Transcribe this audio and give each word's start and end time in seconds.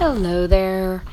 Hello 0.00 0.46
there. 0.46 1.04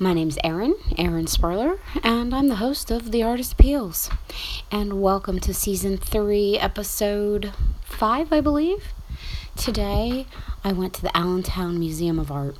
My 0.00 0.12
name's 0.12 0.38
Erin, 0.42 0.74
Erin 0.98 1.28
Sparler, 1.28 1.78
and 2.02 2.34
I'm 2.34 2.48
the 2.48 2.56
host 2.56 2.90
of 2.90 3.12
The 3.12 3.22
Artist 3.22 3.52
Appeals. 3.52 4.10
And 4.72 5.00
welcome 5.00 5.38
to 5.38 5.54
season 5.54 5.96
three, 5.96 6.58
episode 6.58 7.52
five, 7.84 8.32
I 8.32 8.40
believe. 8.40 8.92
Today, 9.54 10.26
I 10.64 10.72
went 10.72 10.94
to 10.94 11.02
the 11.02 11.16
Allentown 11.16 11.78
Museum 11.78 12.18
of 12.18 12.32
Art. 12.32 12.56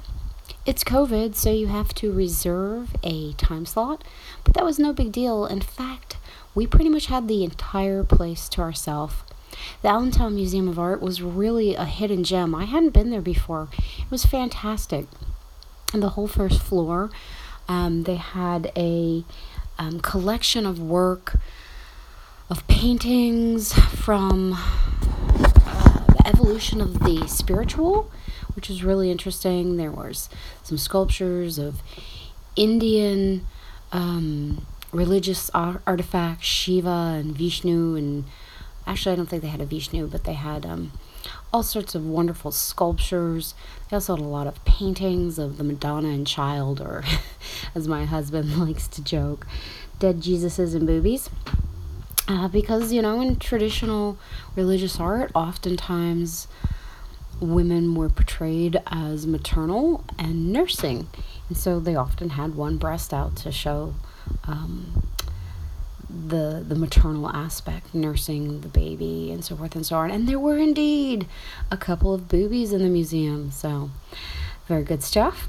It's 0.64 0.84
COVID, 0.84 1.34
so 1.34 1.50
you 1.50 1.66
have 1.66 1.92
to 1.94 2.12
reserve 2.12 2.94
a 3.02 3.32
time 3.32 3.66
slot, 3.66 4.04
but 4.44 4.54
that 4.54 4.64
was 4.64 4.78
no 4.78 4.92
big 4.92 5.10
deal. 5.10 5.44
In 5.44 5.60
fact, 5.60 6.18
we 6.54 6.68
pretty 6.68 6.88
much 6.88 7.06
had 7.06 7.26
the 7.26 7.42
entire 7.42 8.04
place 8.04 8.48
to 8.50 8.60
ourselves. 8.60 9.16
The 9.82 9.88
Allentown 9.88 10.34
Museum 10.34 10.68
of 10.68 10.78
Art 10.78 11.00
was 11.00 11.22
really 11.22 11.74
a 11.74 11.84
hidden 11.84 12.24
gem. 12.24 12.54
I 12.54 12.64
hadn't 12.64 12.90
been 12.90 13.10
there 13.10 13.20
before. 13.20 13.68
It 13.98 14.10
was 14.10 14.24
fantastic. 14.24 15.06
And 15.92 16.02
the 16.02 16.10
whole 16.10 16.28
first 16.28 16.60
floor, 16.60 17.10
um, 17.68 18.02
they 18.04 18.16
had 18.16 18.72
a 18.76 19.24
um, 19.78 20.00
collection 20.00 20.66
of 20.66 20.80
work 20.80 21.36
of 22.50 22.66
paintings 22.68 23.72
from 23.72 24.54
uh, 24.54 26.04
the 26.06 26.22
evolution 26.26 26.80
of 26.80 27.00
the 27.00 27.26
spiritual, 27.26 28.10
which 28.54 28.68
was 28.68 28.84
really 28.84 29.10
interesting. 29.10 29.76
There 29.76 29.90
was 29.90 30.28
some 30.62 30.78
sculptures 30.78 31.58
of 31.58 31.80
Indian 32.56 33.46
um, 33.92 34.66
religious 34.92 35.50
artifacts, 35.54 36.46
Shiva 36.46 37.16
and 37.18 37.36
Vishnu 37.36 37.96
and 37.96 38.24
Actually, 38.86 39.12
I 39.12 39.16
don't 39.16 39.26
think 39.26 39.42
they 39.42 39.48
had 39.48 39.60
a 39.60 39.66
Vishnu, 39.66 40.06
but 40.06 40.24
they 40.24 40.34
had 40.34 40.66
um, 40.66 40.92
all 41.52 41.62
sorts 41.62 41.94
of 41.94 42.04
wonderful 42.04 42.50
sculptures. 42.50 43.54
They 43.88 43.94
also 43.94 44.16
had 44.16 44.24
a 44.24 44.28
lot 44.28 44.46
of 44.46 44.62
paintings 44.64 45.38
of 45.38 45.56
the 45.56 45.64
Madonna 45.64 46.08
and 46.08 46.26
Child, 46.26 46.80
or 46.80 47.04
as 47.74 47.88
my 47.88 48.04
husband 48.04 48.58
likes 48.66 48.88
to 48.88 49.02
joke, 49.02 49.46
dead 49.98 50.20
Jesuses 50.20 50.74
and 50.74 50.86
boobies. 50.86 51.30
Uh, 52.26 52.48
because, 52.48 52.92
you 52.92 53.02
know, 53.02 53.20
in 53.20 53.36
traditional 53.36 54.18
religious 54.56 54.98
art, 54.98 55.30
oftentimes 55.34 56.48
women 57.40 57.94
were 57.94 58.08
portrayed 58.08 58.80
as 58.86 59.26
maternal 59.26 60.04
and 60.18 60.52
nursing. 60.52 61.08
And 61.48 61.56
so 61.56 61.80
they 61.80 61.94
often 61.94 62.30
had 62.30 62.54
one 62.54 62.78
breast 62.78 63.12
out 63.12 63.36
to 63.36 63.52
show 63.52 63.94
um, 64.44 65.02
the 66.28 66.64
the 66.66 66.74
maternal 66.74 67.28
aspect, 67.30 67.94
nursing 67.94 68.60
the 68.60 68.68
baby 68.68 69.30
and 69.32 69.44
so 69.44 69.56
forth 69.56 69.74
and 69.74 69.84
so 69.84 69.96
on. 69.96 70.10
And 70.10 70.28
there 70.28 70.38
were 70.38 70.58
indeed 70.58 71.26
a 71.70 71.76
couple 71.76 72.14
of 72.14 72.28
boobies 72.28 72.72
in 72.72 72.82
the 72.82 72.88
museum, 72.88 73.50
so 73.50 73.90
very 74.66 74.82
good 74.82 75.02
stuff. 75.02 75.48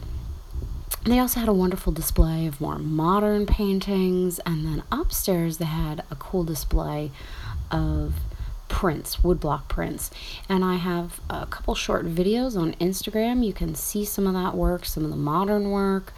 They 1.03 1.19
also 1.19 1.39
had 1.39 1.49
a 1.49 1.53
wonderful 1.53 1.93
display 1.93 2.47
of 2.47 2.59
more 2.59 2.79
modern 2.79 3.45
paintings, 3.45 4.39
and 4.39 4.65
then 4.65 4.83
upstairs 4.91 5.57
they 5.59 5.65
had 5.65 6.03
a 6.09 6.15
cool 6.15 6.43
display 6.43 7.11
of 7.69 8.15
prints, 8.67 9.17
woodblock 9.17 9.67
prints. 9.67 10.09
And 10.49 10.65
I 10.65 10.75
have 10.75 11.21
a 11.29 11.45
couple 11.45 11.75
short 11.75 12.07
videos 12.07 12.59
on 12.59 12.73
Instagram. 12.73 13.45
You 13.45 13.53
can 13.53 13.75
see 13.75 14.03
some 14.03 14.25
of 14.25 14.33
that 14.33 14.55
work, 14.55 14.85
some 14.85 15.03
of 15.03 15.11
the 15.11 15.15
modern 15.15 15.69
work 15.69 16.11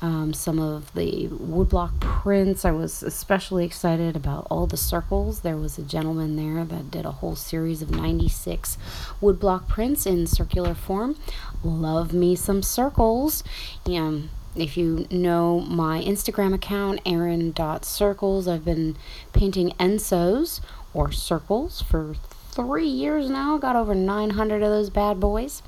um, 0.00 0.32
some 0.32 0.58
of 0.58 0.92
the 0.94 1.28
woodblock 1.28 1.98
prints. 2.00 2.64
I 2.64 2.70
was 2.70 3.02
especially 3.02 3.64
excited 3.64 4.16
about 4.16 4.46
all 4.50 4.66
the 4.66 4.76
circles. 4.76 5.40
There 5.40 5.56
was 5.56 5.78
a 5.78 5.82
gentleman 5.82 6.36
there 6.36 6.64
that 6.64 6.90
did 6.90 7.04
a 7.04 7.12
whole 7.12 7.36
series 7.36 7.82
of 7.82 7.90
96 7.90 8.78
woodblock 9.20 9.68
prints 9.68 10.06
in 10.06 10.26
circular 10.26 10.74
form. 10.74 11.16
Love 11.64 12.12
me 12.12 12.36
some 12.36 12.62
circles. 12.62 13.42
Um, 13.86 14.30
if 14.54 14.76
you 14.76 15.06
know 15.10 15.60
my 15.60 16.02
Instagram 16.02 16.54
account, 16.54 17.00
Erin.circles, 17.04 18.48
I've 18.48 18.64
been 18.64 18.96
painting 19.32 19.70
ensos 19.78 20.60
or 20.94 21.12
circles 21.12 21.82
for 21.82 22.14
three 22.50 22.88
years 22.88 23.30
now. 23.30 23.58
Got 23.58 23.76
over 23.76 23.94
900 23.94 24.62
of 24.62 24.70
those 24.70 24.90
bad 24.90 25.20
boys. 25.20 25.62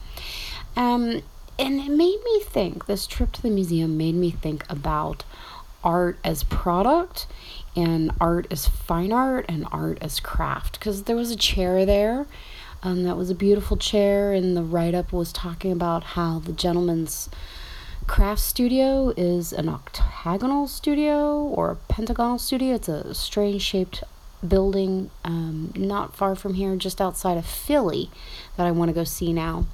Um, 0.77 1.23
and 1.61 1.79
it 1.79 1.91
made 1.91 2.19
me 2.25 2.41
think 2.41 2.87
this 2.87 3.07
trip 3.07 3.33
to 3.33 3.43
the 3.43 3.51
museum 3.51 3.99
made 3.99 4.15
me 4.15 4.31
think 4.31 4.65
about 4.71 5.25
art 5.85 6.19
as 6.25 6.43
product 6.43 7.27
and 7.77 8.11
art 8.21 8.47
as 8.51 8.67
fine 8.67 9.13
art 9.13 9.45
and 9.47 9.67
art 9.71 9.99
as 10.01 10.21
craft. 10.21 10.79
Because 10.79 11.03
there 11.03 11.17
was 11.17 11.31
a 11.31 11.37
chair 11.37 11.85
there 11.85 12.27
um, 12.83 13.03
that 13.05 13.17
was 13.17 13.29
a 13.29 13.35
beautiful 13.35 13.77
chair 13.77 14.33
and 14.33 14.57
the 14.57 14.63
write-up 14.63 15.13
was 15.13 15.33
talking 15.33 15.71
about 15.71 16.03
how 16.03 16.39
the 16.39 16.53
gentleman's 16.53 17.29
craft 18.07 18.41
studio 18.41 19.13
is 19.17 19.53
an 19.53 19.69
octagonal 19.69 20.67
studio 20.67 21.43
or 21.43 21.71
a 21.71 21.77
pentagonal 21.77 22.39
studio. 22.39 22.75
It's 22.75 22.89
a 22.89 23.15
strange 23.15 23.61
shaped 23.63 24.03
building 24.47 25.11
um, 25.25 25.73
not 25.77 26.17
far 26.17 26.35
from 26.35 26.55
here, 26.55 26.77
just 26.77 27.01
outside 27.01 27.37
of 27.37 27.47
Philly, 27.47 28.11
that 28.57 28.67
I 28.67 28.71
want 28.71 28.89
to 28.89 28.95
go 28.95 29.05
see 29.05 29.33
now. 29.33 29.67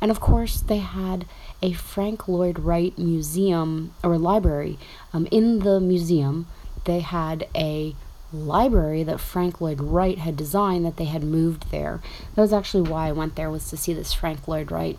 And 0.00 0.10
of 0.10 0.20
course, 0.20 0.60
they 0.60 0.78
had 0.78 1.26
a 1.62 1.72
Frank 1.72 2.28
Lloyd 2.28 2.58
Wright 2.58 2.96
museum 2.98 3.94
or 4.02 4.18
library. 4.18 4.78
Um, 5.12 5.26
in 5.30 5.60
the 5.60 5.80
museum, 5.80 6.46
they 6.84 7.00
had 7.00 7.48
a 7.54 7.94
library 8.32 9.02
that 9.02 9.20
Frank 9.20 9.60
Lloyd 9.60 9.80
Wright 9.80 10.18
had 10.18 10.36
designed 10.36 10.84
that 10.86 10.96
they 10.96 11.04
had 11.04 11.22
moved 11.22 11.70
there. 11.70 12.00
That 12.34 12.42
was 12.42 12.52
actually 12.52 12.88
why 12.88 13.08
I 13.08 13.12
went 13.12 13.36
there 13.36 13.50
was 13.50 13.68
to 13.70 13.76
see 13.76 13.92
this 13.92 14.12
Frank 14.12 14.46
Lloyd 14.46 14.70
Wright 14.70 14.98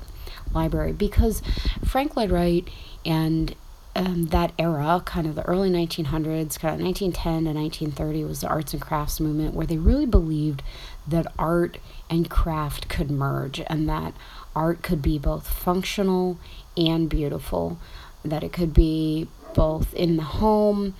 library 0.53 0.91
because 0.91 1.41
Frank 1.85 2.15
Lloyd 2.15 2.31
Wright 2.31 2.67
and 3.05 3.55
um, 3.95 4.27
that 4.27 4.53
era, 4.57 5.01
kind 5.05 5.27
of 5.27 5.35
the 5.35 5.45
early 5.45 5.69
1900s, 5.69 6.57
kind 6.59 6.75
of 6.75 6.85
1910 6.85 7.45
to 7.45 7.59
1930, 7.59 8.23
was 8.23 8.41
the 8.41 8.47
arts 8.47 8.73
and 8.73 8.81
crafts 8.81 9.19
movement 9.19 9.53
where 9.53 9.67
they 9.67 9.77
really 9.77 10.05
believed 10.05 10.63
that 11.07 11.27
art 11.37 11.77
and 12.09 12.29
craft 12.29 12.87
could 12.87 13.11
merge 13.11 13.61
and 13.67 13.89
that 13.89 14.13
art 14.55 14.81
could 14.81 15.01
be 15.01 15.17
both 15.17 15.47
functional 15.47 16.39
and 16.77 17.09
beautiful, 17.09 17.79
that 18.23 18.43
it 18.43 18.53
could 18.53 18.73
be 18.73 19.27
both 19.53 19.93
in 19.93 20.17
the 20.17 20.23
home 20.23 20.95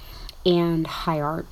and 0.46 0.86
high 0.86 1.22
art. 1.22 1.48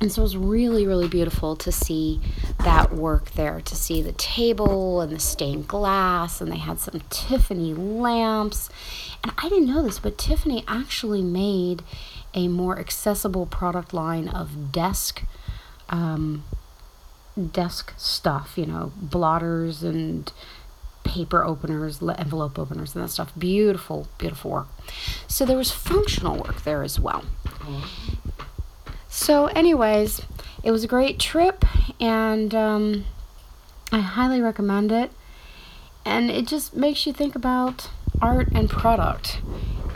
And 0.00 0.10
so 0.12 0.20
it 0.20 0.24
was 0.24 0.36
really, 0.36 0.86
really 0.86 1.08
beautiful 1.08 1.56
to 1.56 1.72
see 1.72 2.20
that 2.58 2.92
work 2.92 3.32
there, 3.32 3.60
to 3.60 3.76
see 3.76 4.02
the 4.02 4.12
table 4.12 5.00
and 5.00 5.12
the 5.12 5.20
stained 5.20 5.68
glass, 5.68 6.40
and 6.40 6.50
they 6.50 6.58
had 6.58 6.80
some 6.80 7.00
Tiffany 7.10 7.72
lamps. 7.72 8.68
And 9.22 9.32
I 9.38 9.48
didn't 9.48 9.68
know 9.68 9.82
this, 9.82 9.98
but 9.98 10.18
Tiffany 10.18 10.64
actually 10.66 11.22
made 11.22 11.82
a 12.34 12.48
more 12.48 12.78
accessible 12.78 13.46
product 13.46 13.94
line 13.94 14.28
of 14.28 14.72
desk 14.72 15.22
um, 15.88 16.44
desk 17.52 17.92
stuff, 17.96 18.54
you 18.56 18.66
know, 18.66 18.92
blotters 18.96 19.82
and 19.82 20.32
paper 21.04 21.44
openers, 21.44 22.02
envelope 22.02 22.58
openers, 22.58 22.94
and 22.94 23.04
that 23.04 23.08
stuff. 23.08 23.32
Beautiful, 23.38 24.08
beautiful 24.18 24.50
work. 24.50 24.68
So 25.28 25.44
there 25.44 25.56
was 25.56 25.70
functional 25.70 26.36
work 26.36 26.62
there 26.62 26.82
as 26.82 26.98
well. 26.98 27.24
So, 29.16 29.46
anyways, 29.46 30.22
it 30.64 30.72
was 30.72 30.82
a 30.82 30.88
great 30.88 31.20
trip, 31.20 31.64
and 32.00 32.52
um, 32.52 33.04
I 33.92 34.00
highly 34.00 34.40
recommend 34.40 34.90
it. 34.90 35.12
And 36.04 36.32
it 36.32 36.48
just 36.48 36.74
makes 36.74 37.06
you 37.06 37.12
think 37.12 37.36
about 37.36 37.90
art 38.20 38.48
and 38.52 38.68
product. 38.68 39.40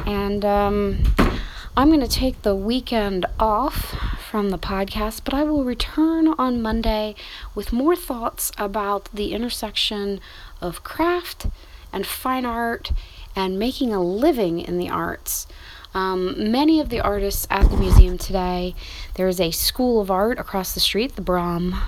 And 0.07 0.45
um, 0.45 1.03
I'm 1.77 1.89
going 1.89 2.01
to 2.01 2.07
take 2.07 2.43
the 2.43 2.55
weekend 2.55 3.27
off 3.41 3.93
from 4.31 4.51
the 4.51 4.59
podcast, 4.59 5.23
but 5.25 5.35
I 5.35 5.43
will 5.43 5.65
return 5.65 6.29
on 6.39 6.63
Monday 6.63 7.17
with 7.57 7.73
more 7.73 7.97
thoughts 7.97 8.53
about 8.57 9.09
the 9.13 9.33
intersection 9.33 10.21
of 10.61 10.85
craft 10.85 11.49
and 11.93 12.07
fine 12.07 12.47
art 12.47 12.93
and 13.35 13.59
making 13.59 13.93
a 13.93 14.01
living 14.01 14.61
in 14.61 14.79
the 14.79 14.89
arts. 14.89 15.49
Um, 15.95 16.51
many 16.51 16.81
of 16.81 16.91
the 16.91 17.01
artists 17.01 17.47
at 17.51 17.71
the 17.71 17.77
museum 17.77 18.19
today, 18.19 18.75
there 19.15 19.29
is 19.29 19.41
a 19.41 19.51
school 19.51 20.01
of 20.01 20.11
art 20.11 20.39
across 20.39 20.75
the 20.75 20.81
street, 20.81 21.17
the 21.17 21.23
Baum 21.23 21.81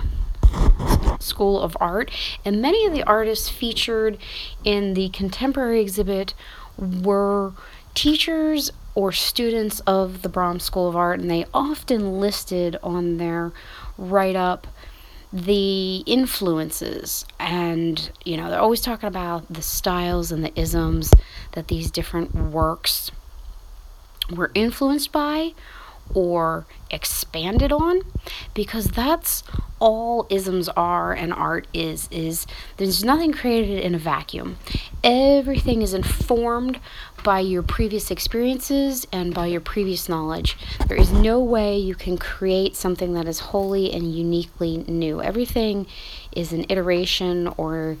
School 1.19 1.59
of 1.61 1.77
Art, 1.79 2.11
and 2.43 2.61
many 2.61 2.85
of 2.85 2.93
the 2.93 3.03
artists 3.03 3.49
featured 3.49 4.17
in 4.63 4.95
the 4.95 5.09
contemporary 5.09 5.81
exhibit 5.81 6.33
were 6.77 7.53
teachers 7.93 8.71
or 8.95 9.11
students 9.11 9.79
of 9.81 10.21
the 10.21 10.29
Baum's 10.29 10.63
School 10.63 10.89
of 10.89 10.95
Art, 10.95 11.19
and 11.19 11.29
they 11.29 11.45
often 11.53 12.19
listed 12.19 12.77
on 12.83 13.17
their 13.17 13.51
write 13.97 14.35
up 14.35 14.67
the 15.31 15.97
influences. 16.05 17.25
And 17.39 18.11
you 18.25 18.35
know 18.35 18.49
they're 18.49 18.59
always 18.59 18.81
talking 18.81 19.07
about 19.07 19.51
the 19.51 19.61
styles 19.61 20.31
and 20.31 20.43
the 20.43 20.59
isms 20.59 21.13
that 21.53 21.69
these 21.69 21.89
different 21.89 22.35
works 22.35 23.11
were 24.29 24.51
influenced 24.53 25.11
by 25.11 25.53
or 26.13 26.65
expanded 26.89 27.71
on 27.71 28.01
because 28.53 28.85
that's 28.85 29.43
all 29.79 30.27
isms 30.29 30.69
are 30.69 31.13
and 31.13 31.33
art 31.33 31.65
is 31.73 32.07
is 32.11 32.45
there's 32.77 33.03
nothing 33.03 33.31
created 33.31 33.83
in 33.83 33.95
a 33.95 33.97
vacuum. 33.97 34.57
Everything 35.03 35.81
is 35.81 35.93
informed 35.93 36.79
by 37.23 37.39
your 37.39 37.63
previous 37.63 38.11
experiences 38.11 39.07
and 39.11 39.33
by 39.33 39.47
your 39.47 39.61
previous 39.61 40.07
knowledge. 40.07 40.57
There 40.87 40.97
is 40.97 41.11
no 41.11 41.39
way 41.39 41.77
you 41.77 41.95
can 41.95 42.17
create 42.17 42.75
something 42.75 43.13
that 43.13 43.27
is 43.27 43.39
wholly 43.39 43.91
and 43.91 44.13
uniquely 44.13 44.77
new. 44.87 45.21
Everything 45.21 45.87
is 46.35 46.51
an 46.51 46.65
iteration 46.69 47.47
or 47.57 47.97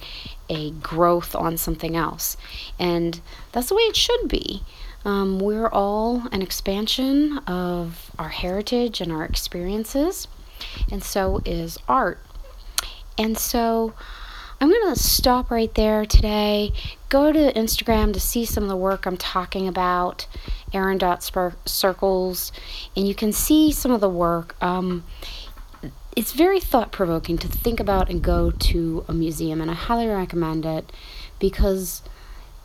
a 0.49 0.71
growth 0.71 1.35
on 1.35 1.57
something 1.57 1.95
else. 1.95 2.37
And 2.77 3.21
that's 3.51 3.69
the 3.69 3.75
way 3.75 3.83
it 3.83 3.95
should 3.95 4.27
be 4.27 4.63
um, 5.05 5.39
we're 5.39 5.67
all 5.67 6.27
an 6.31 6.41
expansion 6.41 7.39
of 7.47 8.11
our 8.19 8.29
heritage 8.29 9.01
and 9.01 9.11
our 9.11 9.25
experiences, 9.25 10.27
and 10.91 11.03
so 11.03 11.41
is 11.45 11.77
art. 11.87 12.19
And 13.17 13.37
so 13.37 13.93
I'm 14.59 14.69
going 14.69 14.93
to 14.93 14.99
stop 14.99 15.49
right 15.49 15.73
there 15.73 16.05
today. 16.05 16.71
Go 17.09 17.31
to 17.31 17.51
Instagram 17.53 18.13
to 18.13 18.19
see 18.19 18.45
some 18.45 18.63
of 18.63 18.69
the 18.69 18.77
work 18.77 19.07
I'm 19.07 19.17
talking 19.17 19.67
about, 19.67 20.27
Erin 20.71 20.99
Dot 20.99 21.23
Circles, 21.65 22.51
and 22.95 23.07
you 23.07 23.15
can 23.15 23.33
see 23.33 23.71
some 23.71 23.91
of 23.91 24.01
the 24.01 24.09
work. 24.09 24.55
Um, 24.61 25.03
it's 26.15 26.33
very 26.33 26.59
thought 26.59 26.91
provoking 26.91 27.37
to 27.39 27.47
think 27.47 27.79
about 27.79 28.09
and 28.09 28.21
go 28.21 28.51
to 28.51 29.03
a 29.07 29.13
museum, 29.13 29.61
and 29.61 29.71
I 29.71 29.73
highly 29.73 30.07
recommend 30.07 30.65
it 30.65 30.91
because 31.39 32.03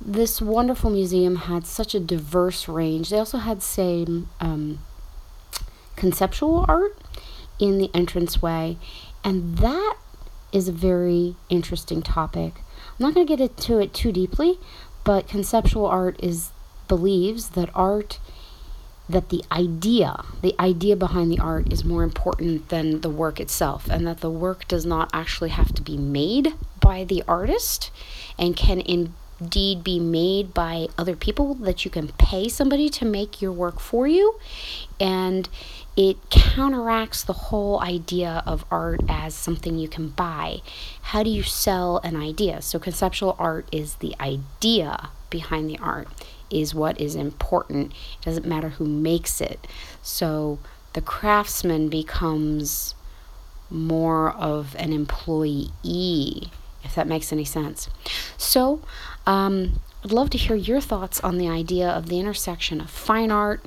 this 0.01 0.41
wonderful 0.41 0.91
museum 0.91 1.37
had 1.37 1.67
such 1.67 1.95
a 1.95 2.01
diverse 2.01 2.69
range. 2.69 3.11
They 3.11 3.19
also 3.19 3.39
had 3.39 3.63
same 3.63 4.29
um, 4.41 4.81
conceptual 5.97 6.65
art 6.69 6.97
in 7.59 7.79
the 7.79 7.91
entranceway, 7.95 8.77
and 9.25 9.59
that 9.59 9.97
is 10.53 10.69
a 10.69 10.73
very 10.73 11.37
interesting 11.49 12.03
topic. 12.03 12.55
I'm 12.99 13.07
not 13.07 13.15
going 13.15 13.27
to 13.27 13.37
get 13.37 13.51
into 13.51 13.79
it 13.79 13.95
too 13.95 14.13
deeply, 14.13 14.59
but 15.05 15.29
conceptual 15.29 15.87
art 15.87 16.17
is 16.23 16.51
believes 16.89 17.51
that 17.51 17.69
art 17.75 18.21
that 19.09 19.29
the 19.29 19.45
idea, 19.53 20.25
the 20.43 20.55
idea 20.59 20.97
behind 20.97 21.31
the 21.31 21.39
art 21.39 21.73
is 21.73 21.85
more 21.85 22.03
important 22.03 22.69
than 22.71 23.01
the 23.03 23.11
work 23.11 23.39
itself, 23.39 23.89
and 23.89 24.07
that 24.07 24.21
the 24.21 24.31
work 24.31 24.67
does 24.67 24.85
not 24.85 25.09
actually 25.13 25.51
have 25.51 25.73
to 25.75 25.83
be 25.83 25.97
made 25.97 26.55
by 26.81 27.05
the 27.05 27.23
artist 27.29 27.91
and 28.39 28.57
can 28.57 28.81
in 28.81 29.15
indeed 29.41 29.85
be 29.85 30.01
made 30.01 30.55
by 30.55 30.89
other 30.97 31.15
people 31.17 31.55
that 31.55 31.85
you 31.85 31.91
can 31.91 32.09
pay 32.19 32.49
somebody 32.49 32.89
to 32.89 33.05
make 33.05 33.43
your 33.43 33.53
work 33.53 33.79
for 33.81 34.07
you. 34.07 34.39
And 34.99 35.49
it 35.97 36.17
counteracts 36.31 37.25
the 37.25 37.33
whole 37.33 37.81
idea 37.81 38.43
of 38.47 38.65
art 38.71 39.01
as 39.09 39.35
something 39.35 39.79
you 39.79 39.89
can 39.89 40.09
buy. 40.09 40.61
How 41.01 41.23
do 41.23 41.31
you 41.31 41.43
sell 41.43 41.99
an 41.99 42.17
idea? 42.17 42.63
So 42.63 42.79
conceptual 42.79 43.37
art 43.39 43.67
is 43.73 43.97
the 43.97 44.15
idea 44.21 45.09
behind 45.31 45.69
the 45.69 45.79
art 45.79 46.09
is 46.51 46.75
what 46.75 47.01
is 47.01 47.15
important. 47.15 47.93
It 47.93 48.25
doesn't 48.25 48.47
matter 48.47 48.71
who 48.71 48.85
makes 48.85 49.41
it. 49.41 49.67
So 50.03 50.59
the 50.93 51.01
craftsman 51.01 51.89
becomes 51.89 52.95
more 53.69 54.31
of 54.33 54.77
an 54.79 54.93
employee 54.93 56.51
if 56.87 56.95
that 56.95 57.07
makes 57.07 57.33
any 57.33 57.45
sense. 57.45 57.91
So, 58.39 58.81
um, 59.27 59.81
I'd 60.05 60.13
love 60.13 60.31
to 60.31 60.39
hear 60.39 60.57
your 60.57 60.81
thoughts 60.81 61.21
on 61.21 61.37
the 61.37 61.49
idea 61.49 61.89
of 61.89 62.09
the 62.09 62.21
intersection 62.21 62.81
of 62.81 62.91
fine 62.91 63.31
art, 63.31 63.65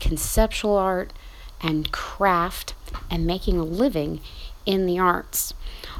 conceptual 0.00 0.76
art, 0.76 1.12
and 1.60 1.92
craft, 1.92 2.74
and 3.10 3.26
making 3.26 3.58
a 3.58 3.64
living 3.64 4.20
in 4.64 4.86
the 4.86 4.98
arts. 4.98 5.54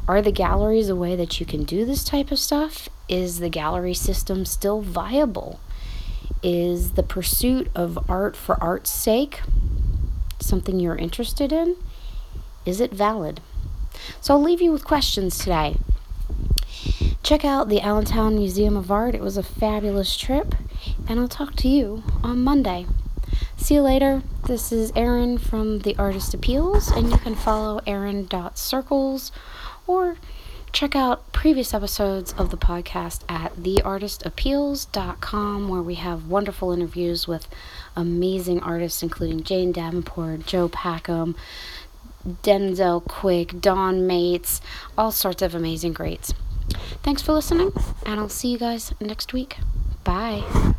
Are 0.09 0.23
the 0.23 0.33
galleries 0.33 0.89
a 0.89 0.97
way 0.97 1.15
that 1.15 1.39
you 1.39 1.47
can 1.47 1.65
do 1.65 1.85
this 1.85 2.05
type 2.05 2.31
of 2.31 2.39
stuff? 2.39 2.89
Is 3.09 3.39
the 3.39 3.49
gallery 3.49 3.95
system 3.95 4.45
still 4.45 4.81
viable? 4.81 5.61
Is 6.43 6.93
the 6.93 7.03
pursuit 7.03 7.71
of 7.75 8.11
art 8.11 8.35
for 8.35 8.61
art's 8.63 8.91
sake 8.91 9.43
something 10.41 10.81
you're 10.81 10.97
interested 10.97 11.53
in? 11.53 11.77
Is 12.67 12.81
it 12.81 12.93
valid? 12.93 13.41
So 14.21 14.35
I'll 14.35 14.43
leave 14.43 14.61
you 14.63 14.73
with 14.73 14.85
questions 14.85 15.39
today 15.39 15.77
check 17.33 17.45
out 17.47 17.71
the 17.71 17.81
Allentown 17.81 18.35
Museum 18.35 18.77
of 18.77 18.91
Art. 18.91 19.15
It 19.15 19.23
was 19.23 19.39
a 19.39 19.43
fabulous 19.43 20.19
trip, 20.19 20.55
and 21.09 21.19
I'll 21.19 21.29
talk 21.29 21.57
to 21.57 21.67
you 21.67 22.03
on 22.23 22.45
Monday. 22.45 22.85
See 23.57 23.77
you 23.77 23.81
later. 23.81 24.23
This 24.47 24.71
is 24.71 24.93
Erin 24.95 25.39
from 25.39 25.79
The 25.79 25.97
Artist 25.97 26.35
Appeals, 26.35 26.91
and 26.91 27.11
you 27.11 27.17
can 27.17 27.35
follow 27.35 27.81
Erin.circles 27.87 29.33
or 29.87 30.19
check 30.73 30.95
out 30.95 31.33
previous 31.33 31.73
episodes 31.73 32.35
of 32.35 32.51
the 32.51 32.59
podcast 32.59 33.23
at 33.31 33.57
theartistappeals.com 33.57 35.69
where 35.69 35.83
we 35.83 35.95
have 35.95 36.27
wonderful 36.27 36.71
interviews 36.71 37.27
with 37.27 37.49
amazing 37.97 38.61
artists 38.61 39.03
including 39.03 39.43
Jane 39.43 39.73
Davenport, 39.73 40.45
Joe 40.45 40.69
Packham, 40.69 41.35
Denzel 42.43 43.03
Quick, 43.03 43.59
Don 43.59 44.07
Mates, 44.07 44.61
all 44.99 45.11
sorts 45.11 45.41
of 45.41 45.55
amazing 45.55 45.95
greats. 45.95 46.35
Thanks 47.03 47.23
for 47.23 47.33
listening, 47.33 47.73
and 48.07 48.21
I'll 48.21 48.29
see 48.29 48.49
you 48.51 48.59
guys 48.59 48.93
next 49.01 49.33
week. 49.33 49.57
Bye. 50.05 50.75